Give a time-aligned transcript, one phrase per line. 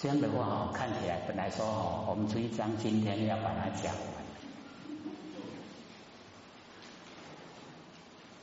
[0.00, 4.24] 这样的话哦，看起来本来说哦，我们这一章今天要把它讲完，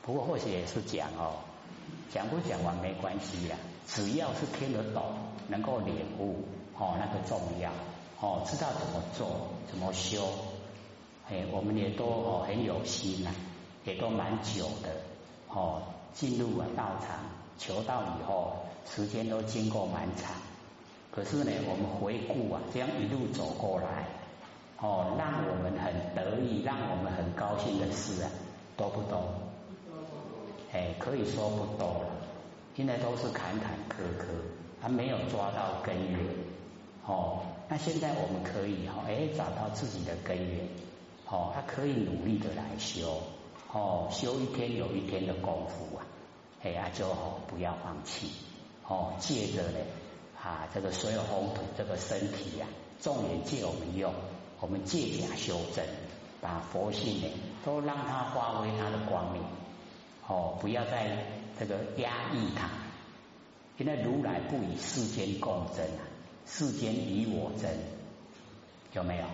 [0.01, 1.39] 不过或许也是讲哦，
[2.11, 3.55] 讲不讲完没关系呀，
[3.87, 5.01] 只要是听得懂，
[5.47, 6.43] 能够领悟
[6.77, 7.71] 哦，那个重要
[8.19, 10.27] 哦，知道怎么做，怎么修，
[11.29, 13.31] 哎，我们也都哦很有心呐，
[13.85, 14.89] 也都蛮久的
[15.47, 15.81] 哦，
[16.13, 17.17] 进入了道场
[17.57, 20.35] 求道以后，时间都经过蛮长。
[21.15, 24.05] 可是呢，我们回顾啊，这样一路走过来，
[24.81, 28.29] 哦，让我们很得意，让我们很高兴的事啊，
[28.75, 29.23] 多不多？
[30.73, 32.09] 哎，可以说不多了。
[32.75, 34.25] 现在都是坎坎坷坷，
[34.81, 36.19] 还没有抓到根源。
[37.05, 40.67] 哦，那现在我们可以哈，哎，找到自己的根源。
[41.29, 43.21] 哦，他可以努力的来修。
[43.71, 46.03] 哦，修一天有一天的功夫啊，
[46.61, 48.31] 哎呀，就好不要放弃。
[48.85, 49.79] 哦，借着呢。
[50.45, 52.67] 啊，这个所有红土这个身体呀，
[53.01, 54.13] 众人借我们用，
[54.59, 55.83] 我们借假修真，
[56.39, 57.27] 把佛性呢
[57.65, 59.41] 都让它发挥它的光明。
[60.27, 61.25] 哦，不要再
[61.57, 62.69] 这个压抑它。
[63.75, 66.05] 现在如来不与世间共争啊，
[66.45, 67.67] 世间与我争，
[68.93, 69.25] 有没有？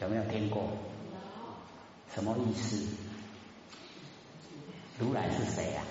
[0.00, 0.70] 有没有听过？
[2.14, 2.86] 什么意思？
[4.98, 5.82] 如来是谁呀？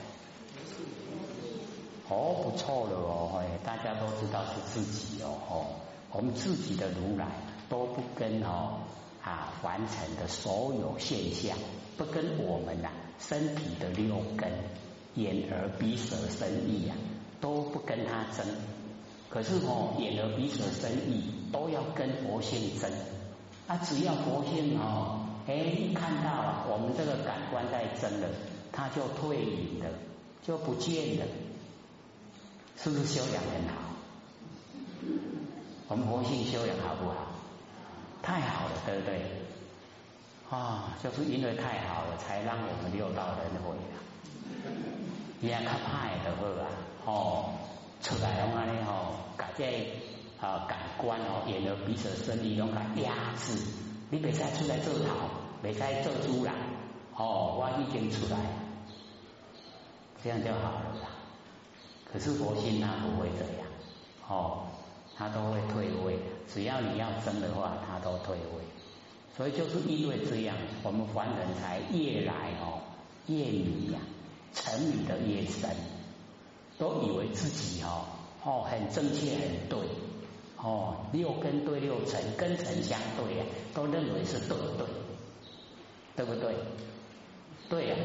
[2.10, 5.66] 哦，不错了哦，大家都知道是自己哦，哦，
[6.12, 7.28] 我们自己的如来
[7.68, 8.80] 都不跟哦
[9.22, 11.58] 啊凡尘的所有现象，
[11.98, 14.50] 不跟我们呐身体的六根
[15.16, 16.96] 眼耳鼻舌身意啊，
[17.42, 18.46] 都不跟他争。
[19.30, 22.90] 可是哦，眼耳鼻舌身意都要跟佛性争。
[23.68, 28.30] 啊，只要佛性哦，哎，看到我们这个感官在争了，
[28.72, 29.90] 他就退隐了，
[30.42, 31.26] 就不见了。
[32.78, 33.76] 是不是修养很好？
[35.90, 37.16] 我们佛性修养好不好？
[38.22, 39.22] 太好了，对不对？
[40.50, 43.98] 啊，就是因为太好了，才让我们六道轮回啊。
[45.42, 46.68] 也较歹的好啊，
[47.06, 47.54] 哦，
[48.02, 49.94] 出来拢安尼吼，把这
[50.40, 53.58] 啊感官哦，眼耳鼻舌身意拢甲压制，
[54.10, 55.06] 你别再出来做头，
[55.62, 56.54] 别再做主人，
[57.16, 58.38] 哦，我已经出来，
[60.24, 61.07] 这样就好了。
[62.12, 63.68] 可是佛心他不会这样，
[64.28, 64.68] 哦，
[65.16, 66.18] 他都会退位。
[66.48, 68.64] 只要你要争的话，他都退位。
[69.36, 72.80] 所以就是因为这样，我们凡人才越来哦
[73.28, 74.00] 越迷呀，
[74.54, 75.70] 沉迷的越深，
[76.78, 78.06] 都以为自己哦
[78.44, 79.80] 哦很正确很对，
[80.56, 84.88] 哦六根对六尘，根尘相对呀，都认为是对对，
[86.16, 86.56] 对不对？
[87.70, 87.96] 对呀，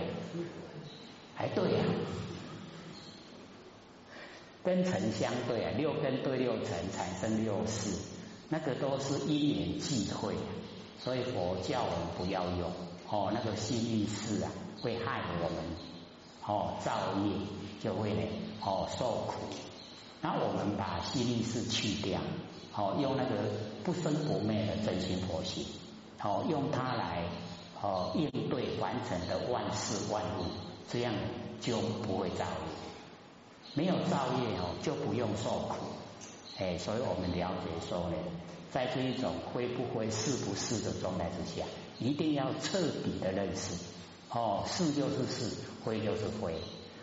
[1.34, 1.84] 还对呀。
[4.64, 7.90] 根尘相对啊，六根对六尘产生六识，
[8.48, 10.34] 那个都是因缘际会，
[10.98, 12.70] 所以佛教我们不要用
[13.10, 14.50] 哦，那个心意识啊
[14.80, 15.64] 会害我们
[16.46, 16.92] 哦造
[17.24, 17.32] 业
[17.80, 18.10] 就会
[18.60, 19.34] 哦受苦，
[20.20, 22.20] 那我们把心意识去掉
[22.76, 23.34] 哦，用那个
[23.82, 25.66] 不生不灭的真心佛性
[26.22, 27.24] 哦，用它来
[27.80, 30.44] 哦应对完成的万事万物，
[30.88, 31.12] 这样
[31.60, 32.91] 就不会造业。
[33.74, 35.76] 没有造业哦，就不用受苦，
[36.58, 38.16] 哎，所以我们了解说呢，
[38.70, 41.64] 在这一种灰不灰、是不是的状态之下，
[41.98, 43.74] 一定要彻底的认识
[44.28, 46.54] 哦，是就是是，灰就是灰，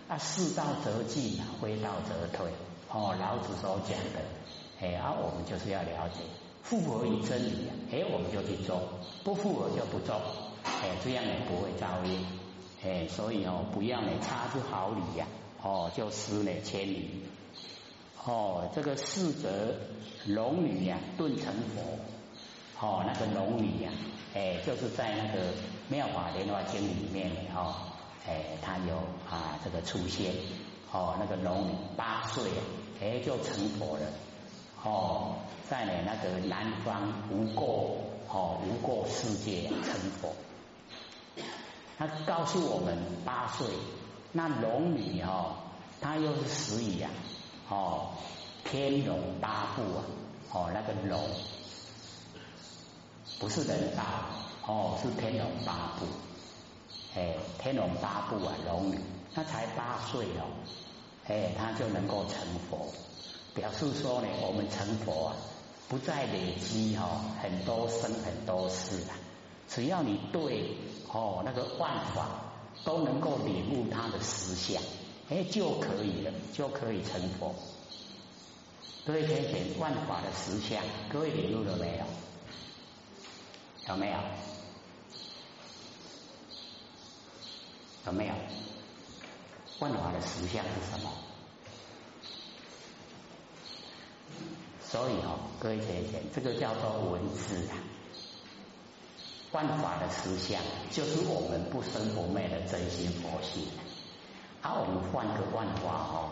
[0.08, 2.52] 啊，是道则进，灰道则退，
[2.92, 4.20] 哦，老子所讲的，
[4.80, 6.20] 哎，而我们就是要了解，
[6.62, 8.80] 符合于真理，哎，我们就去做，
[9.24, 10.22] 不符合就不做，
[10.64, 12.20] 哎，这样也不会造业，
[12.84, 15.26] 哎，所以哦，不要呢差之毫厘呀。
[15.62, 17.24] 哦，就失了千里。
[18.26, 19.76] 哦，这个四则
[20.26, 21.82] 龙女呀，顿成佛。
[22.80, 23.92] 哦，那个龙女呀，
[24.34, 25.42] 哎，就是在那个
[25.90, 27.76] 妙法莲华经里面哦，
[28.26, 28.96] 哎，她有
[29.30, 30.34] 啊这个出现。
[30.92, 32.44] 哦，那个龙女八岁，
[33.02, 34.06] 哎，就成佛了。
[34.84, 35.36] 哦，
[35.70, 37.98] 在呢那个南方无过，
[38.30, 40.34] 哦无过世界成佛。
[41.98, 43.68] 他告诉我们八岁。
[44.32, 45.56] 那龙女哦，
[46.00, 47.10] 她又是死语啊，
[47.70, 48.12] 哦，
[48.64, 50.04] 天龙八部啊，
[50.52, 51.20] 哦，那个龙
[53.40, 54.04] 不是人道，
[54.68, 56.06] 哦，是天龙八部，
[57.16, 59.00] 哎，天龙八部啊，龙女，
[59.34, 60.46] 她才八岁哦，
[61.28, 62.38] 哎，她就能够成
[62.70, 62.86] 佛，
[63.56, 65.36] 表示说呢，我们成佛啊，
[65.88, 69.18] 不再累积哦很多生很多世啊，
[69.68, 70.78] 只要你对
[71.12, 72.39] 哦那个万法。
[72.84, 74.82] 都能够领悟他的思想，
[75.30, 77.54] 哎，就可以了，就可以成佛。
[79.06, 82.06] 各位浅显万法的实相，各位领悟了没有？
[83.88, 84.18] 有没有？
[88.06, 88.34] 有没有？
[89.80, 91.12] 万法的实相是什么？
[94.88, 97.78] 所以哦，各位浅显，这个叫做文字啊。
[99.52, 100.62] 万法的实相，
[100.92, 103.64] 就是我们不生不灭的真心佛性。
[104.62, 106.30] 啊，我们换个万法哦，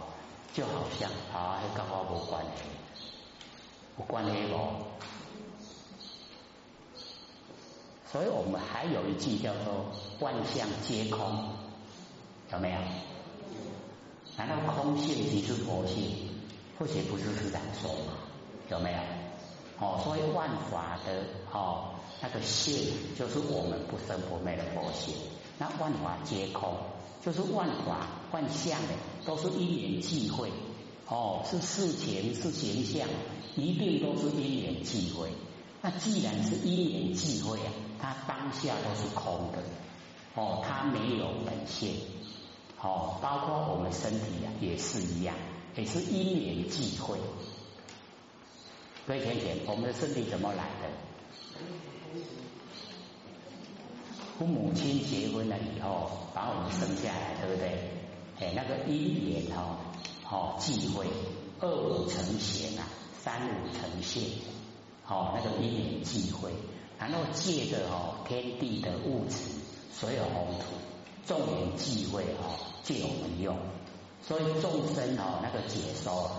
[0.54, 2.64] 就好像啊，跟我无关系，
[3.96, 4.86] 不关系哦。
[8.12, 9.86] 所以我们还有一句叫做
[10.22, 11.50] “万象皆空”，
[12.54, 12.78] 有没有？
[14.38, 16.30] 难道空性即是佛性？
[16.78, 18.14] 或许不是这样说嘛？
[18.70, 19.00] 有没有？
[19.80, 21.96] 哦，所以万法的哦。
[22.22, 25.14] 那个性就是我们不生不灭的佛性，
[25.60, 26.76] 那万法皆空，
[27.24, 28.94] 就是万法万象的
[29.26, 30.52] 都是因缘际会，
[31.08, 33.08] 哦，是事情是形象，
[33.56, 35.30] 一定都是因缘际会。
[35.82, 39.60] 那既然是因缘际会啊，它当下都是空的，
[40.34, 41.96] 哦，它没有本性，
[42.82, 45.36] 哦，包括我们身体啊也是一样，
[45.76, 47.20] 也是因缘际会。
[49.06, 50.90] 各位田田，我们的身体怎么来的？
[54.38, 57.90] 父母亲结婚了以后，把我们生下来，对不对？
[58.40, 59.78] 哎，那个因缘哦，
[60.30, 61.08] 哦，忌讳
[61.60, 62.86] 二五成贤啊，
[63.20, 64.22] 三五成现，
[65.08, 66.52] 哦，那个因缘忌讳，
[67.00, 69.38] 然后借着哦天地的物质，
[69.92, 70.66] 所有红土，
[71.26, 73.58] 众缘忌讳哦，借我们用，
[74.22, 76.30] 所以众生哦那个解说，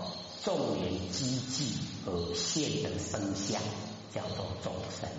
[0.41, 1.65] 众缘积聚
[2.05, 3.61] 而现的生相，
[4.13, 5.09] 叫做众生。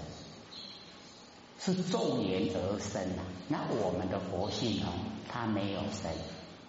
[1.62, 3.02] 是众缘而生。
[3.18, 4.88] 啊，那我们的佛性哦，
[5.28, 6.10] 它没有生，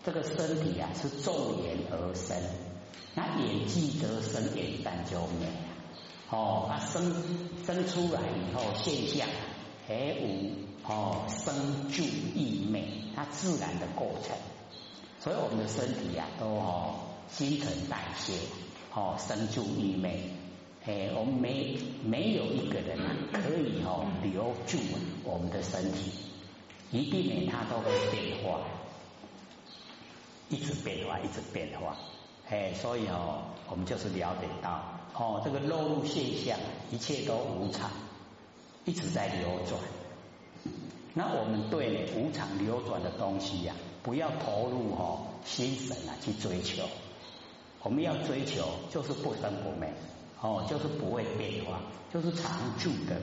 [0.03, 2.37] 这个身体啊是众缘而生，
[3.13, 5.47] 那眼即得生，眼淡就灭
[6.29, 7.13] 哦，它生
[7.65, 9.27] 生出来以后现象，
[9.87, 10.51] 还无
[10.83, 12.83] 哦生住意灭，
[13.15, 14.35] 它自然的过程，
[15.19, 16.95] 所以我们的身体呀都哦
[17.29, 18.33] 新陈代谢，
[18.93, 20.19] 哦生住意灭。
[20.83, 22.97] 哎，我们没没有一个人
[23.31, 24.79] 可以哦留住
[25.23, 26.11] 我们的身体，
[26.91, 28.61] 一定呢它都会变化，
[30.49, 31.95] 一直变化，一直变化。
[32.49, 34.83] 哎，所以哦，我们就是了解到
[35.13, 36.57] 哦，这个落入现象，
[36.91, 37.91] 一切都无常，
[38.83, 39.79] 一直在流转。
[41.13, 46.83] 那我们对无常流转的东西呀，不要投入哦心神啊去追求，
[47.83, 49.93] 我们要追求就是不生不灭。
[50.41, 51.79] 哦，就是不会变化，
[52.11, 53.15] 就是常住的，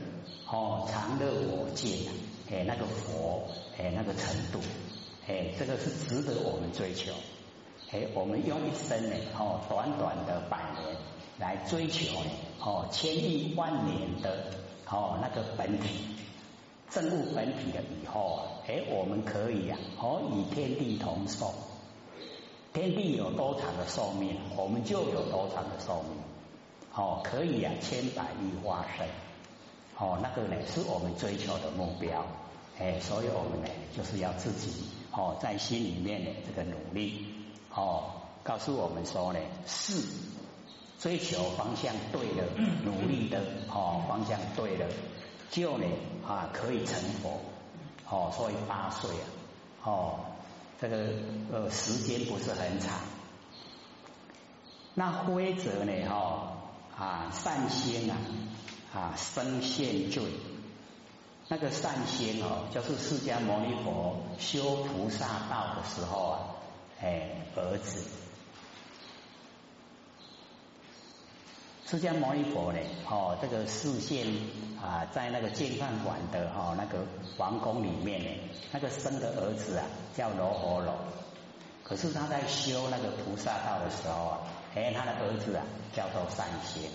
[0.49, 2.09] 哦，常乐我见，
[2.49, 3.43] 哎，那个佛，
[3.77, 4.61] 哎，那个程度，
[5.27, 7.11] 哎，这个是值得我们追求，
[7.91, 10.97] 哎，我们用一生呢，哦，短短的百年
[11.41, 12.31] 来追求呢，
[12.61, 14.53] 哦，千亿万年的，
[14.89, 15.89] 哦，那个本体，
[16.89, 21.53] 证悟本体的以后啊，哎，我们可以啊，哦，与天地同寿，
[22.73, 26.28] 天地有多长的寿命，我们就有多长的寿命。
[26.99, 29.07] 哦，可以啊，千百亿化身，
[29.97, 32.27] 哦，那个呢是我们追求的目标，
[32.77, 37.25] 哎，所以我们呢就是要自己哦在心里面呢这个努力，
[37.73, 38.11] 哦，
[38.43, 40.03] 告诉我们说呢是
[40.99, 42.45] 追求方向对了，
[42.83, 44.85] 努力的哦方向对了，
[45.53, 45.87] 就呢
[46.27, 47.39] 啊可以成佛，
[48.11, 49.27] 哦，所以八岁啊，
[49.85, 50.19] 哦，
[50.81, 51.13] 这个
[51.53, 52.99] 呃时间不是很长，
[54.95, 56.55] 那规则呢哈。
[56.99, 58.17] 啊，善仙啊，
[58.93, 60.25] 啊，生现罪。
[61.47, 66.39] 那个善仙哦，就是释迦牟尼佛修菩萨道的时候啊，
[67.01, 68.03] 哎，儿子。
[71.87, 74.27] 释迦牟尼佛呢，哦，这个视线
[74.83, 76.99] 啊，在那个建饭馆的哈那个
[77.37, 78.29] 皇宫里面呢，
[78.73, 79.87] 那个生的儿子啊，
[80.17, 80.93] 叫罗侯罗。
[81.85, 84.39] 可是他在修那个菩萨道的时候啊。
[84.75, 86.91] 哎，他的儿子啊，叫做善仙。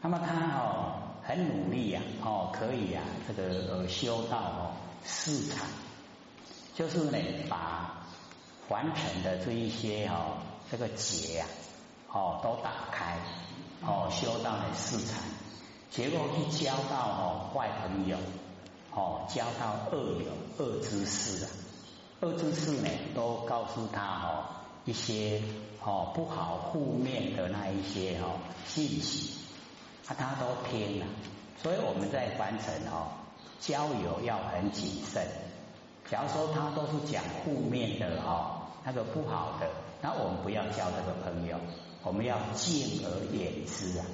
[0.00, 4.72] 那么他哦，很努力呀，哦，可以呀，这个呃修道哦，
[5.04, 5.66] 市场，
[6.74, 7.18] 就是呢，
[7.48, 8.04] 把
[8.68, 10.38] 凡尘的这一些哦，
[10.70, 11.46] 这个结呀，
[12.08, 13.16] 哦，都打开，
[13.82, 15.22] 哦，修到了市场，
[15.88, 18.16] 结果一交到哦坏朋友，
[18.92, 21.48] 哦，交到恶友、恶之事啊，
[22.22, 24.44] 恶之事呢，都告诉他哦
[24.84, 25.40] 一些。
[25.84, 29.36] 哦，不好负面的那一些哦信息，
[30.06, 31.06] 啊，他都听了。
[31.60, 33.10] 所以我们在凡尘哦
[33.58, 35.26] 交友要很谨慎。
[36.08, 39.68] 假如说他都是讲负面的哦，那个不好的，
[40.00, 41.58] 那我们不要交这个朋友，
[42.04, 44.06] 我们要敬而远之啊，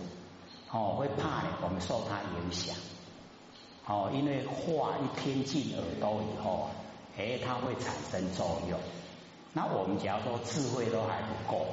[0.72, 2.75] 哦，会怕呢，我们受他影响，
[3.87, 6.70] 哦，因为话一听进耳朵以后，
[7.18, 8.80] 哎，它会产生作用。
[9.52, 11.67] 那我们假如说智慧都还不够，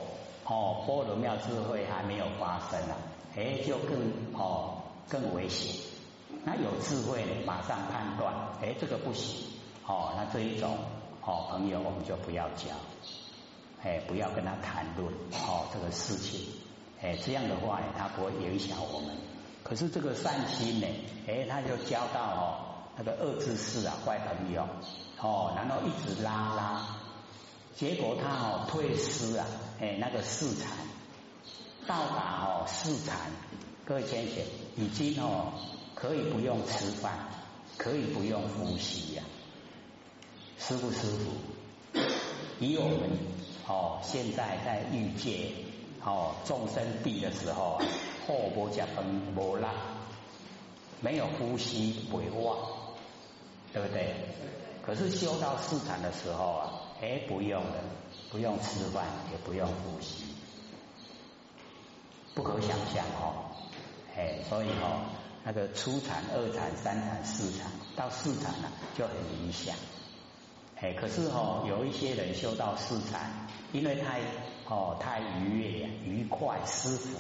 [0.46, 2.98] 哦，波罗妙智慧还没有发生啊，
[3.36, 4.00] 哎，就更
[4.34, 5.76] 哦更危险。
[6.44, 9.52] 那有智慧呢，马上判断，哎，这个不行，
[9.86, 10.78] 哦，那这一种
[11.22, 12.70] 哦朋友我们就不要交，
[13.84, 16.54] 哎，不要跟他谈论哦这个事情，
[17.02, 19.16] 哎，这样的话呢，他不会影响我们。
[19.64, 20.88] 可是这个善心呢，
[21.28, 22.44] 哎，他就交到哦
[22.96, 24.62] 那个恶知识啊坏朋友，
[25.22, 27.05] 哦，然后一直拉拉。
[27.76, 29.46] 结果他哦退失啊，
[29.82, 30.72] 哎那个四禅
[31.86, 33.32] 到达哦四禅，
[33.84, 34.38] 各位先生
[34.78, 35.52] 已经哦
[35.94, 37.28] 可以不用吃饭，
[37.78, 39.24] 可以不用呼吸呀，
[40.58, 42.02] 舒不舒服？
[42.60, 43.10] 以我们
[43.68, 45.52] 哦现在在欲界
[46.02, 47.82] 哦众生地的时候，
[48.26, 49.70] 后波加分波拉，
[51.02, 52.58] 没有呼吸不忘，
[53.74, 54.16] 对不对？
[54.82, 56.72] 可是修到四禅的时候啊。
[57.02, 57.84] 哎，不用了，
[58.32, 60.24] 不用吃饭，也不用呼吸，
[62.34, 63.52] 不可想象哦。
[64.16, 65.02] 哎，所以哦，
[65.44, 69.76] 那个初禅、二禅、三禅、四禅，到四禅了就很理想。
[70.78, 74.22] 哎，可是哦，有一些人修到四禅，因为太
[74.68, 77.20] 哦太愉悦、愉快、舒服，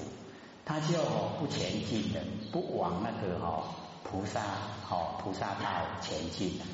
[0.64, 1.04] 他就
[1.38, 3.66] 不前进的，不往那个哦
[4.04, 4.42] 菩萨
[4.90, 6.66] 哦菩萨道前进了，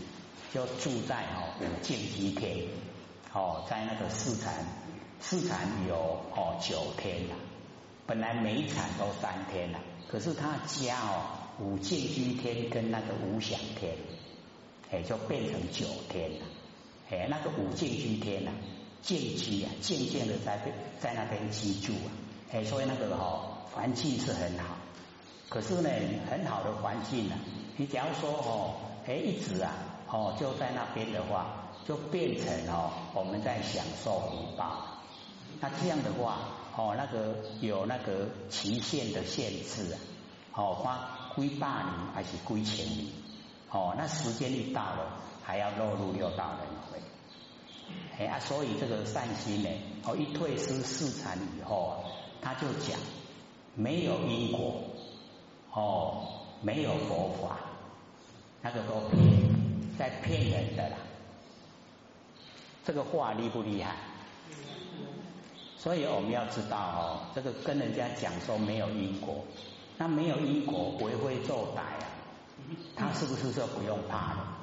[0.54, 2.68] 就住在哦五境极天。
[3.34, 4.54] 哦，在那个四禅，
[5.22, 5.96] 四禅有
[6.36, 7.36] 哦九天了，
[8.06, 11.22] 本来每一禅都三天了，可是他加哦
[11.60, 13.96] 五净居天跟那个无想天，
[14.92, 16.46] 哎，就变成九天了。
[17.10, 18.52] 哎，那个五净居天呐，
[19.02, 20.60] 静居啊，渐渐的在
[21.00, 22.12] 在那边居住啊，
[22.52, 24.76] 哎，所以那个哦环境是很好。
[25.48, 25.90] 可是呢，
[26.30, 27.38] 很好的环境啊，
[27.78, 28.76] 你假如说哦，
[29.08, 29.72] 哎，一直啊，
[30.10, 31.61] 哦就在那边的话。
[31.88, 34.86] 就变成哦，我们在享受福报。
[35.60, 36.40] 那这样的话，
[36.76, 40.00] 哦，那个有那个期限的限制啊，
[40.54, 43.08] 哦，花归八年还是归千年？
[43.70, 47.00] 哦，那时间一到了，还要落入六道轮回。
[48.18, 49.70] 哎啊，所以这个善心呢，
[50.06, 52.04] 哦，一退失四禅以后，
[52.42, 53.00] 他就讲
[53.76, 54.82] 没有因果，
[55.74, 56.28] 哦，
[56.62, 57.58] 没有佛法，
[58.62, 59.22] 那个都骗，
[59.98, 60.98] 在骗人的啦。
[62.84, 63.96] 这个话厉不厉害？
[65.78, 69.44] 所以我们要知道哦，这个跟人家讲说没有因果，
[69.98, 72.06] 那没有因果为非作歹啊，
[72.96, 74.58] 他是不是说不用怕了？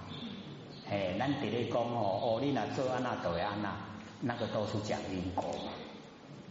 [0.89, 3.75] 哎，咱底下讲哦，哦，你那做安那都会安那，
[4.21, 5.45] 那个都是讲因果。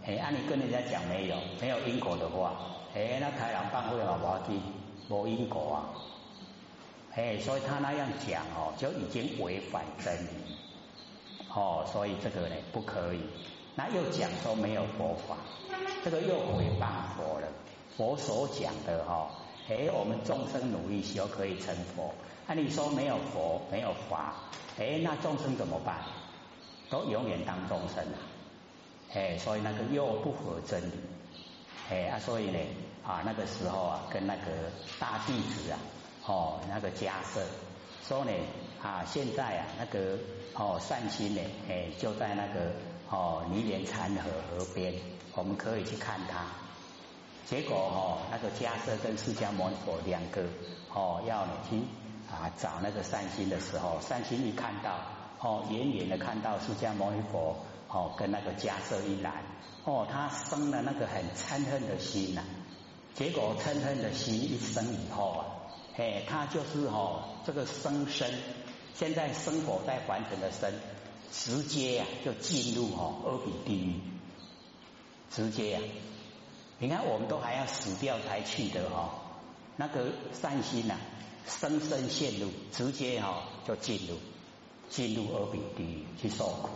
[0.06, 2.54] 哎，按你跟人家讲没有，没有因果的话，
[2.94, 4.62] 哎，那太阳办会好不好听？
[5.10, 5.96] 无因果啊，
[7.16, 10.30] 哎，所以他那样讲哦，就已经违反真理。
[11.58, 13.22] 哦，所以这个呢不可以。
[13.74, 15.38] 那又讲说没有佛法，
[16.06, 16.86] 这个又毁谤
[17.16, 17.48] 佛了。
[17.98, 19.32] 佛所讲的哈，
[19.68, 22.14] 哎，我们众生努力修可以成佛。
[22.46, 24.36] 那你说没有佛，没有法，
[24.78, 25.98] 哎，那众生怎么办？
[26.92, 28.22] 都永远当众生啊！
[29.16, 30.94] 哎，所以那个又不合真理。
[31.90, 32.60] 哎啊，所以呢
[33.04, 34.44] 啊，那个时候啊，跟那个
[35.00, 35.80] 大弟子啊，
[36.28, 37.42] 哦，那个迦舍
[38.08, 38.32] 说呢
[38.82, 40.18] 啊，现在啊，那个。
[40.60, 41.42] 哦，善心呢？
[41.70, 42.72] 哎，就在那个
[43.12, 44.92] 哦泥莲禅河河边，
[45.36, 46.48] 我们可以去看他。
[47.46, 50.42] 结果哦，那个迦叶跟释迦牟尼佛两个
[50.92, 51.86] 哦要你去
[52.28, 55.00] 啊找那个善心的时候，善心一看到
[55.40, 57.56] 哦远远的看到释迦牟尼佛
[57.88, 59.44] 哦跟那个迦叶一来
[59.86, 62.42] 哦，他生了那个很嗔恨的心呐。
[63.14, 65.46] 结果嗔恨的心一生以后啊，
[65.98, 68.28] 哎，他就是哦这个生生。
[68.98, 70.74] 现在生活在凡尘的生，
[71.32, 73.94] 直接呀就进入哦阿鼻地狱，
[75.30, 75.80] 直接呀，
[76.80, 79.12] 你看我们都还要死掉才去的哦，
[79.76, 80.96] 那个善心呐，
[81.46, 84.16] 生生陷入，直接哈就进入
[84.90, 86.70] 进入阿鼻地狱去受苦。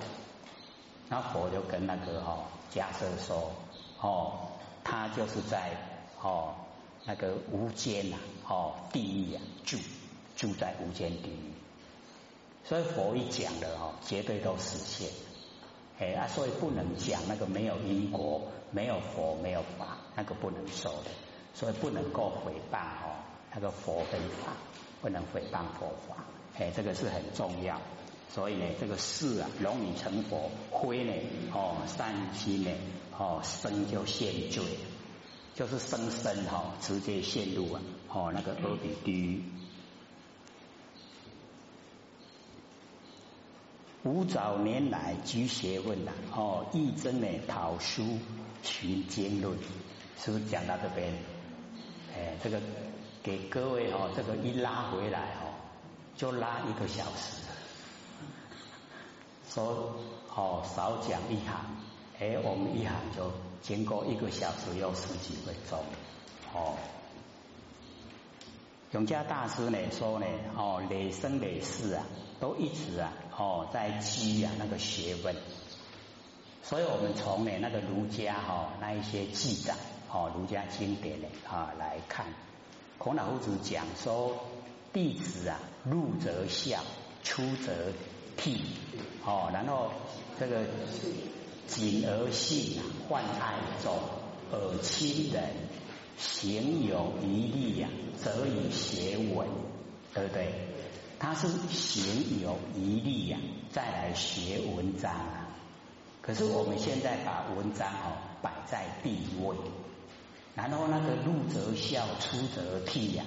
[1.09, 3.51] 那佛就跟那个哈假设说，
[3.99, 4.47] 哦，
[4.83, 5.71] 他就是在
[6.21, 6.53] 哦
[7.05, 9.77] 那个无间呐，哦地狱啊住
[10.37, 11.50] 住在无间地狱。
[12.63, 15.09] 所以佛一讲的哦，绝对都实现。
[15.99, 18.41] 哎啊，所以不能讲那个没有因果、
[18.71, 21.11] 没有佛、没有法，那个不能说的。
[21.53, 23.15] 所以不能够诽谤哦，
[23.53, 24.53] 那个佛跟法
[25.01, 26.23] 不能诽谤佛法。
[26.57, 27.79] 哎，这个是很重要。
[28.33, 31.13] 所以呢，这个事啊，容易成佛；灰呢，
[31.53, 32.71] 哦，善心呢，
[33.17, 34.63] 哦生就陷罪，
[35.53, 39.43] 就是生生哈直接陷入啊哦那个阿鼻地狱。
[44.03, 48.03] 五早年来居学问呐，哦，义真呢讨书
[48.63, 49.55] 寻经论，
[50.17, 51.13] 是不是讲到这边？
[52.15, 52.59] 哎，这个
[53.21, 55.53] 给各位哦，这个一拉回来哦，
[56.17, 57.43] 就拉一个小时，
[59.47, 59.93] 说
[60.35, 61.63] 哦少讲一行，
[62.19, 63.31] 哎，我们一行就
[63.61, 65.77] 经过一个小时又十几分钟，
[66.55, 66.75] 哦。
[68.93, 70.25] 永嘉大师呢说呢，
[70.57, 72.03] 哦，累生累世啊，
[72.39, 73.13] 都一直啊。
[73.37, 75.35] 哦，在积啊那个学问，
[76.61, 79.73] 所以我们从呢那个儒家哈那一些记载
[80.11, 82.25] 哦儒家经典呢啊来看，
[82.97, 84.35] 孔老夫子讲说
[84.93, 86.81] 弟子啊入则孝，
[87.23, 87.71] 出则
[88.37, 88.59] 悌
[89.25, 89.91] 哦，然后
[90.39, 90.65] 这个
[91.67, 93.97] 谨而信啊，患爱众，
[94.51, 95.43] 而亲人，
[96.17, 99.47] 行有余力呀，则以学文，
[100.13, 100.53] 对不对？
[101.21, 103.37] 他是行有余力呀，
[103.71, 105.49] 再来学文章啊。
[106.19, 109.55] 可是我们现在把文章哦摆在第一位，
[110.55, 113.23] 然后那个入则孝，出则悌呀，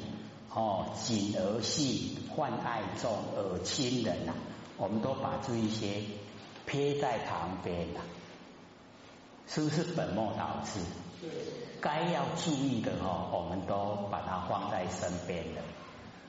[0.53, 4.33] 哦谨而信，患爱众，而亲仁呐，
[4.77, 6.03] 我们都把这一些
[6.67, 8.01] 撇在旁边了，
[9.47, 10.81] 是不是本末倒置？
[11.81, 15.63] 该要注意的哦，我们都把它放在身边了。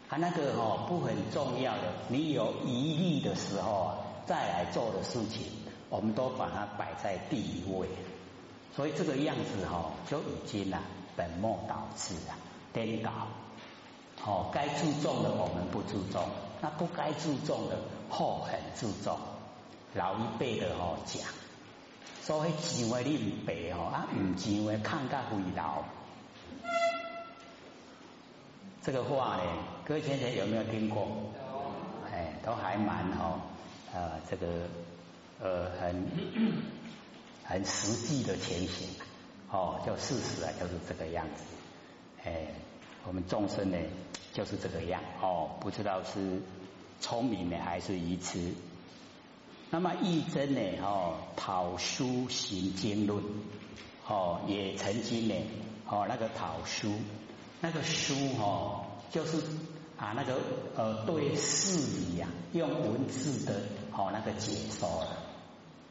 [0.09, 3.95] 啊，那个哦不很重要的，你有疑虑的时候啊，
[4.25, 5.47] 再来做的事情，
[5.89, 7.88] 我们都把它摆在第一位，
[8.75, 10.81] 所以这个样子哈就已经啊
[11.15, 12.35] 本末倒置了，
[12.71, 13.12] 颠倒。
[14.24, 16.24] 哦，该注重的我们不注重，
[16.62, 17.77] 那不该注重的
[18.09, 19.17] 后很注重。
[19.93, 21.21] 老一辈的哦讲，
[22.21, 25.83] 所以钱话你白哦，啊唔钱话看甲回老。
[28.82, 29.43] 这个话呢，
[29.88, 31.08] 各位先生有没有听过？
[32.12, 33.39] 哎，都还蛮哦，
[33.93, 34.48] 呃，这个
[35.39, 36.08] 呃很
[37.43, 38.88] 很实际的前行，
[39.52, 41.43] 哦，就事实啊，就是这个样子。
[42.24, 42.48] 哎，
[43.06, 43.78] 我们众生呢，
[44.34, 46.41] 就是这个样哦，不知道是
[47.00, 48.56] 聪明呢还是愚痴。
[49.69, 53.24] 那么义真呢，哦，讨书行经论，
[54.08, 55.36] 哦，也曾经呢，
[55.88, 56.91] 哦，那个讨书。
[57.62, 59.41] 那个书哦，就是
[59.97, 60.36] 啊，那个
[60.75, 63.62] 呃，对事理呀，用文字的
[63.93, 65.17] 哦，那个解说了，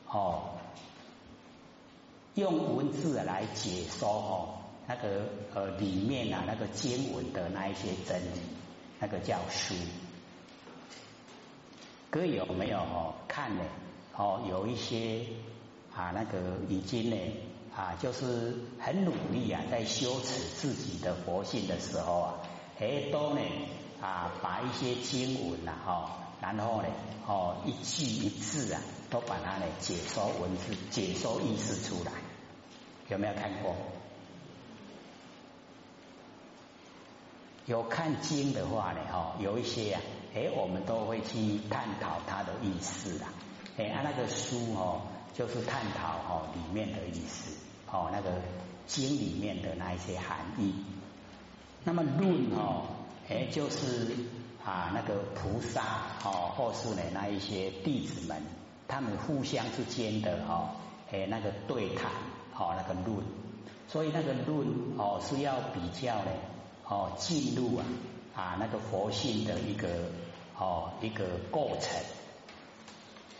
[0.08, 0.50] 哦，
[2.34, 8.40] 用文字来解说哦，那个呃里面啊，那个经文的那一些真理，
[9.00, 9.74] 那个叫书。
[12.10, 13.62] 各位有没有哦看呢？
[14.16, 15.24] 哦，有一些
[15.94, 16.38] 啊，那个
[16.68, 17.16] 已经呢。
[17.74, 22.34] 啊，就是很努力啊，在修持自己的佛性的时候啊，
[22.78, 23.40] 哎，都呢
[24.00, 26.88] 啊，把一些经文呐，哈，然后呢，
[27.26, 28.80] 哦，一句一字啊，
[29.10, 32.12] 都把它呢解说文字、解说意思出来，
[33.08, 33.74] 有没有看过？
[37.66, 40.00] 有看经的话呢，哈，有一些啊，
[40.34, 43.28] 哎，我们都会去探讨它的意思啦，
[43.76, 45.02] 哎，那个书哦。
[45.36, 47.56] 就是探讨哦里面的意思，
[47.90, 48.40] 哦那个
[48.86, 50.72] 经里面的那一些含义。
[51.82, 52.86] 那么论哦，
[53.28, 54.14] 哎就是
[54.64, 55.82] 啊那个菩萨
[56.24, 58.42] 哦或是呢那一些弟子们，
[58.88, 60.70] 他们互相之间的哦
[61.12, 62.10] 哎那个对谈
[62.56, 63.24] 哦那个论，
[63.88, 64.66] 所以那个论
[64.98, 66.30] 哦是要比较呢
[66.88, 67.84] 哦进入啊
[68.34, 69.88] 啊那个佛性的一个
[70.58, 72.00] 哦一个过程。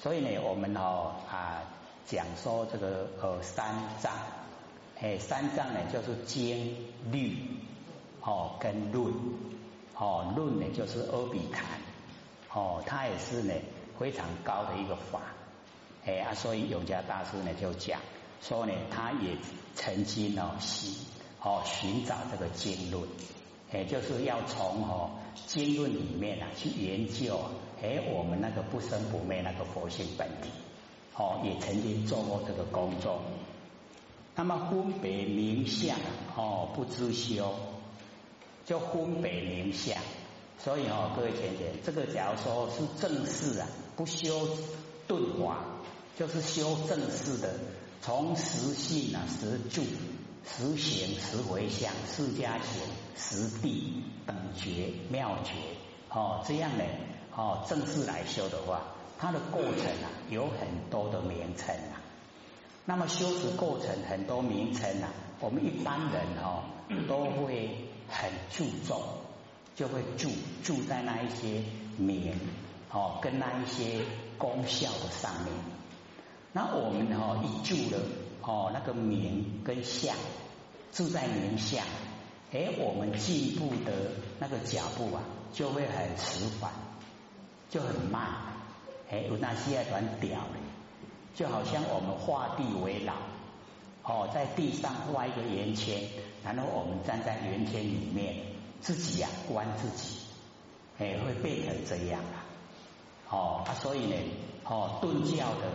[0.02, 1.62] 所以呢我们哦啊。
[2.06, 4.12] 讲说这个呃三藏，
[5.00, 6.76] 哎三藏呢就是经
[7.10, 7.38] 律
[8.20, 9.10] 哦跟论
[9.96, 11.64] 哦论呢就是阿比昙
[12.52, 13.54] 哦它也是呢
[13.98, 15.20] 非常高的一个法
[16.04, 18.00] 哎啊所以永嘉大师呢就讲
[18.40, 19.36] 说呢他也
[19.74, 20.92] 曾经哦寻
[21.42, 23.08] 哦寻找这个经论
[23.72, 25.10] 哎就是要从哦
[25.46, 27.38] 经论里面啊去研究
[27.82, 30.50] 哎我们那个不生不灭那个佛性本体。
[31.16, 33.20] 哦，也曾经做过这个工作。
[34.34, 35.96] 那么分别名相，
[36.34, 37.54] 哦，不知修，
[38.64, 39.96] 就分别名相。
[40.58, 44.48] 所以哦，各位姐姐，这个假如说是正事啊，不修
[45.06, 45.58] 顿法，
[46.18, 47.54] 就是修正事的，
[48.00, 49.82] 从实性啊、实住、
[50.46, 52.80] 实行、实回向、释迦行、
[53.16, 55.52] 实地等觉妙觉，
[56.08, 56.84] 哦，这样呢，
[57.36, 58.82] 哦，正式来修的话。
[59.16, 59.72] 它的过程
[60.02, 62.00] 啊，有很多的名称啊。
[62.84, 65.08] 那么修持过程很多名称啊，
[65.40, 66.64] 我们一般人哦
[67.08, 67.83] 都会
[68.16, 69.02] 很注重，
[69.74, 70.30] 就会注
[70.62, 71.64] 注在那一些
[71.98, 72.32] 名
[72.92, 74.02] 哦跟那一些
[74.38, 75.52] 功效的上面。
[76.52, 78.00] 那我们哦一注了
[78.40, 80.16] 哦那个名跟相，
[80.92, 81.84] 住在名相，
[82.52, 85.22] 哎，我们进步的那个脚步啊
[85.52, 86.70] 就会很迟缓，
[87.68, 88.22] 就很慢，
[89.10, 90.64] 哎，有那些短屌的。
[91.34, 93.14] 就好像我们画地为牢，
[94.04, 96.00] 哦，在地上画一个圆圈，
[96.44, 98.36] 然后我们站在圆圈里面，
[98.80, 100.18] 自己呀观自己，
[100.98, 102.44] 哎，会变成这样啊，
[103.30, 104.16] 哦，啊，所以呢，
[104.64, 105.70] 哦，顿教的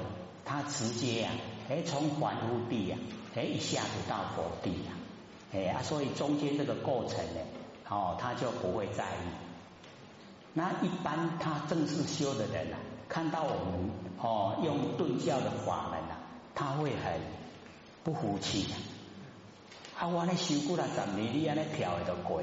[0.45, 1.31] 他直接呀，
[1.69, 2.97] 哎，从凡夫地呀，
[3.35, 4.93] 哎，一下子到佛地呀，
[5.53, 7.41] 哎啊，所以中间这个过程呢，
[7.89, 9.29] 哦，他就不会在意。
[10.53, 12.77] 那一般他正式修的人啊，
[13.07, 14.09] 看到我们。
[14.21, 16.19] 哦，用顿教的法门啊，
[16.53, 17.21] 他会很
[18.03, 18.73] 不服气的。
[19.99, 22.41] 啊，我咧修过来十年，你安尼跳会都过，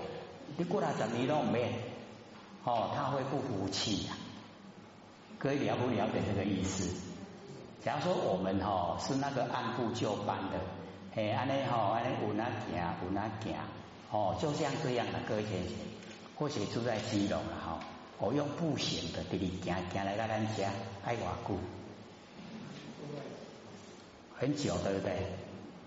[0.58, 1.72] 你过来十年都唔免。
[2.64, 4.12] 哦，他会不服气呀。
[5.38, 6.94] 各位了不了解这个意思？
[7.82, 10.60] 假如说我们哈是那个按部就班的，
[11.14, 13.54] 哎，安尼哈，安尼有那行，有那行，
[14.10, 15.72] 哦，就像这样的各位先生，
[16.36, 17.80] 或许住在基隆了哈。
[18.18, 20.70] 我用步行的，直直行行来到咱家，
[21.06, 21.56] 爱偌久？
[24.38, 25.45] 很久，对不对？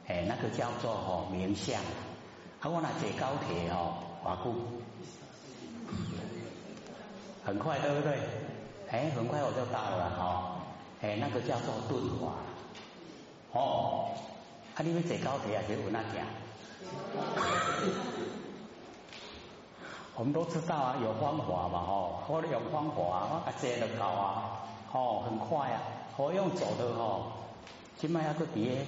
[0.10, 1.80] 哎，那个叫做吼冥想。
[2.60, 3.93] 啊，我那坐高铁吼，
[4.26, 4.54] 偌久？
[7.45, 8.19] 很快，对不对？
[8.89, 10.56] 哎，很快我就到了哈。
[11.02, 12.34] 哎，那个叫做顿滑。
[13.54, 14.10] 哦，
[14.76, 16.19] 啊，你们坐高铁啊，就有那行？
[20.15, 25.82] 我们都知道啊，有方法嘛，吼，我用方法啊，啊，坐就到啊，哦，很快啊，
[26.17, 27.32] 我用走的吼，
[27.98, 28.86] 起码一个别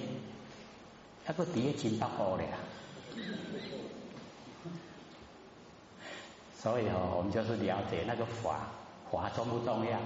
[1.26, 2.58] 底一个底真百步的啊。
[6.58, 8.68] 所以哦，我们就是了解那个法，
[9.10, 9.98] 法重不重要？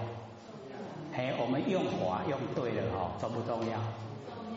[1.13, 3.79] 嘿，我们用法用对了哦，重不重要？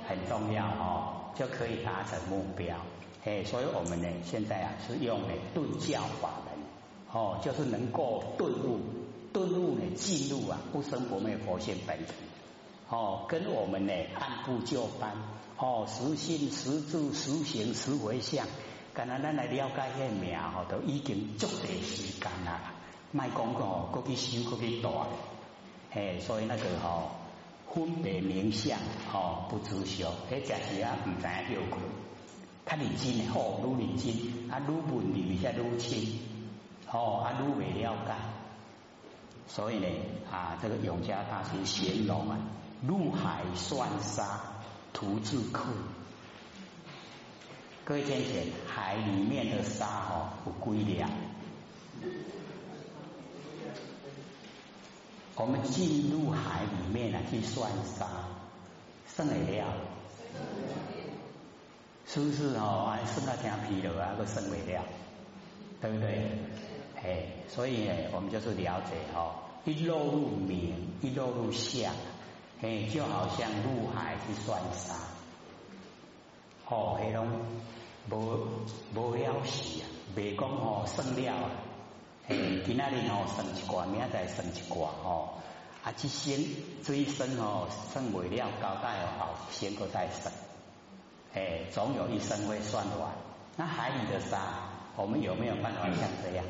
[0.07, 2.77] 很重要哦，就可以达成目标。
[3.23, 6.59] 嘿，所以我们呢，现在啊是用呢顿教法门。
[7.11, 8.79] 哦，就是能够顿悟，
[9.33, 12.13] 顿悟呢，进入啊不生不灭佛性本体。
[12.89, 15.11] 哦，跟我们呢按部就班，
[15.57, 18.47] 哦，实心实住实行实回向，
[18.93, 22.73] 刚才咱来了解个名哦，都已经足长时间啦。
[23.11, 24.89] 卖讲哦，过去修过去大，
[25.91, 27.11] 嘿，所以那个吼
[27.71, 28.79] 分别名相，
[29.13, 31.81] 哦，不知晓，迄真是啊，唔知影有困，
[32.65, 36.19] 较认真的吼，愈认真，啊，愈文理才愈清。
[36.91, 38.15] 哦，啊，愈未了解，
[39.47, 39.87] 所以呢，
[40.31, 42.37] 啊，这个永嘉大师形容啊，
[42.87, 44.39] 入海算沙，
[44.93, 45.67] 徒自困。
[47.83, 51.09] 各位先生，海里面的沙哦，不归量。
[55.35, 58.07] 我们进入海里面啊，去算沙，
[59.07, 59.67] 剩没了？
[62.07, 62.89] 是不是哦？
[62.91, 64.83] 还剩那点皮了啊，都剩不了，
[65.81, 66.31] 对不对？
[67.01, 71.93] 哎，所以呢，我们就是了解哦，一落入名，一落入相，
[72.61, 74.93] 哎，就好像入海去算沙，
[76.67, 77.25] 哦，迄种
[78.09, 78.47] 无
[78.93, 81.49] 无了事啊，未讲哦，算了啊，
[82.27, 85.29] 哎，今仔日哦算一卦，明仔再算一卦哦，
[85.85, 86.35] 啊，即生
[86.83, 90.33] 这一生哦算未了，交代哦，先个再算，
[91.33, 93.11] 哎，总有一生会算完。
[93.55, 96.45] 那海里的沙，我们有没有办法像这样？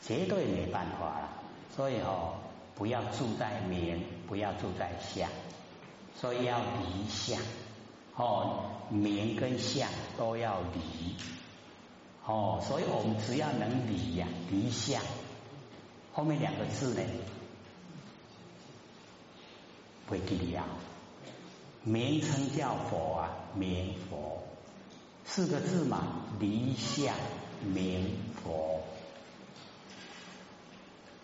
[0.00, 1.28] 绝对没办法了，
[1.76, 2.32] 所以哦，
[2.78, 5.28] 不要住在名，不要住在相，
[6.14, 7.42] 所以要离相，
[8.14, 11.16] 哦，名跟相都要离，
[12.24, 15.02] 哦，所以我们只要能离呀，离相，
[16.12, 17.00] 后面两个字呢，
[20.08, 20.64] 会记了，
[21.82, 24.44] 名称叫佛啊，名佛，
[25.24, 27.12] 四个字嘛，离相
[27.64, 28.77] 名佛。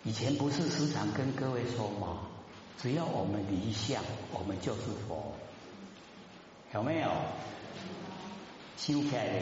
[0.04, 2.18] 以前不是时常跟各位说吗？
[2.76, 5.32] 只要我们离相，我们就是佛，
[6.74, 7.08] 有没有？
[8.76, 9.40] 修起来，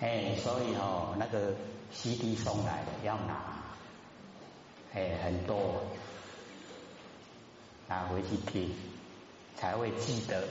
[0.00, 1.54] 哎，所以哦，那个
[1.92, 3.62] CD 送来的要拿，
[4.94, 5.82] 哎，很多，
[7.88, 8.74] 拿回去听，
[9.56, 10.48] 才会记得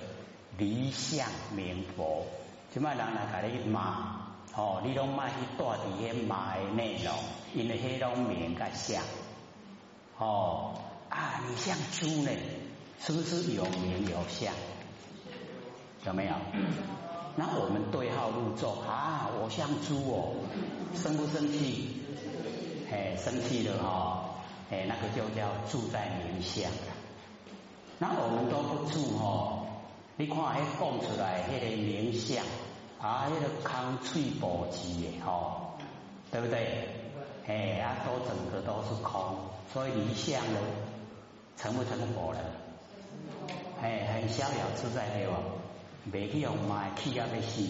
[0.59, 2.27] 离相名佛。
[2.71, 4.20] 今麦人来给你骂。
[4.55, 7.13] 哦，你拢卖去带伫迄骂的内容，
[7.55, 9.01] 因为迄种名甲像，
[10.17, 10.73] 哦
[11.09, 12.31] 啊，你像猪呢？
[12.99, 14.53] 是不是有名有相？
[16.05, 16.33] 有没有？
[17.37, 20.35] 那我们对号入座啊，我像猪哦，
[20.95, 22.01] 生不生气？
[22.91, 24.35] 哎，生气了哈，
[24.69, 26.69] 哎，那个就叫住在名相。
[27.99, 29.65] 那我们都不住哦，
[30.17, 32.43] 你看迄讲出来迄个名相
[33.01, 35.73] 啊，迄个空脆薄机的吼，
[36.31, 36.87] 对不对？
[37.47, 39.35] 哎，啊，都整个都是空，
[39.73, 40.59] 所以离相了，
[41.57, 42.39] 成不成佛了？
[43.81, 45.33] 哎，很逍遥自在对吧？
[46.13, 47.67] 未去用骂气啊要死，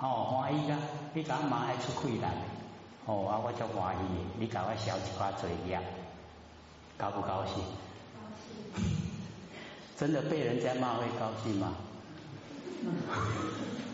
[0.00, 0.78] 哦欢喜啊！
[1.12, 2.32] 你敢骂爱出气来？
[3.04, 4.02] 哦啊，我就欢喜，
[4.38, 5.78] 你甲我消一寡罪孽，
[6.96, 7.62] 高不高兴？
[9.98, 11.74] 真的被人家骂会高兴吗？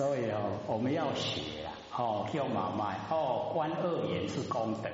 [0.00, 4.88] 所以哦，我们要学啊，哦，叫妈妈哦，观恶言是功德。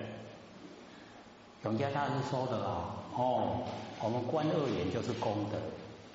[1.63, 3.63] 永嘉大师说的啊，哦，
[4.03, 5.59] 我们观恶言就是功德，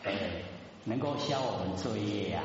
[0.04, 0.44] 哎。
[0.84, 2.44] 能够消我们罪业呀，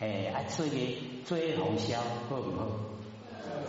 [0.00, 2.66] 哎，啊，罪业罪业红消好唔好？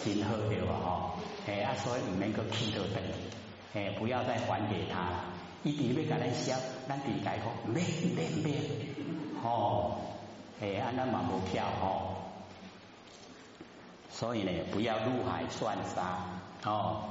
[0.04, 0.74] 真好对吧？
[0.84, 1.12] 吼，
[1.46, 3.04] 哎，啊，所以唔能够气到等，
[3.76, 5.26] 哎，不要再还给他了。
[5.62, 6.56] 一定要甲咱消，
[6.88, 7.72] 咱点解讲？
[7.72, 8.64] 免免免，
[9.44, 9.98] 哦，
[10.62, 12.07] 哎，啊，那嘛无票吼。
[14.18, 16.26] 所以呢，不要入海算沙，
[16.66, 17.04] 哦，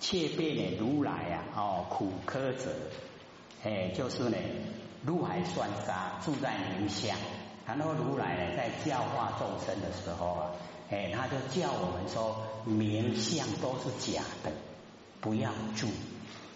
[0.00, 2.74] 切被呢如来啊，哦，苦苛者，
[3.62, 4.36] 哎，就是呢。
[5.06, 7.16] 入海算沙，住在名相。
[7.64, 10.50] 然后如来呢，在教化众生的时候啊，
[10.90, 14.50] 哎，他就叫我们说，名相都是假的，
[15.20, 15.86] 不要住。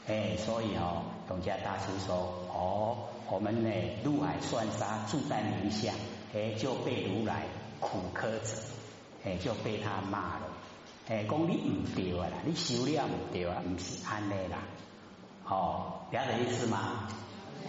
[0.08, 2.98] 哎，所以哦，董家大师说，哦，
[3.30, 3.70] 我们呢
[4.02, 5.94] 入海算沙，住在名相，
[6.34, 7.44] 哎，就被如来
[7.78, 8.56] 苦苛者，
[9.24, 10.46] 哎，就被他骂了。
[11.08, 14.58] 哎，讲你唔对啊，你修炼唔对啊，唔是安尼啦。
[15.44, 17.08] 哦，了解意思吗？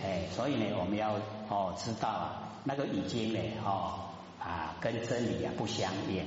[0.03, 1.13] 哎，所以呢，我们要
[1.49, 6.25] 哦知道啊，那个已经呢哦啊跟真理啊不相应，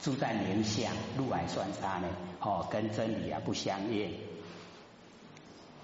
[0.00, 2.08] 住在名相入海算沙呢
[2.40, 4.12] 哦跟真理啊不相应，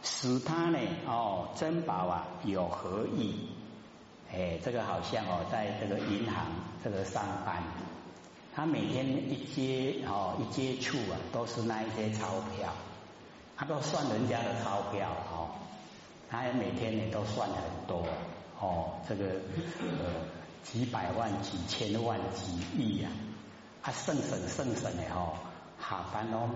[0.02, 3.48] 使他呢哦珍宝啊有何意？
[4.32, 6.46] 哎，这个好像哦在这个银行
[6.84, 7.62] 这个上班，
[8.58, 12.74] 他每天一接哦一接触啊都是那一些钞票，
[13.56, 15.54] 他都算人家的钞票哦。
[16.28, 18.04] 他每天呢都算很多
[18.58, 19.26] 哦，这个
[19.80, 20.10] 呃
[20.64, 23.08] 几百万、几千万、几亿呀，
[23.80, 25.34] 他剩省剩省的哦，
[25.80, 26.50] 下班哦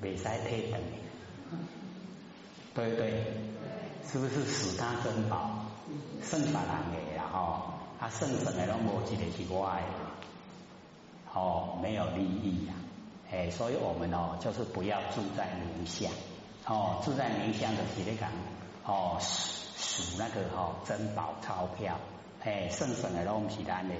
[0.00, 0.80] 未使退等，
[2.74, 3.26] 对不对？
[4.10, 5.66] 是不是死他珍宝，
[6.20, 10.11] 剩别人的啦吼，他剩省的拢无一个是我的，
[11.34, 12.74] 哦，没有利益呀，
[13.30, 16.10] 哎，所以我们哦就是不要住在名相，
[16.66, 18.30] 哦，住在名相的是咧讲。
[18.84, 21.96] 哦，数数那个哦，珍宝钞票，
[22.42, 23.94] 哎，剩剩的拢唔是咱的。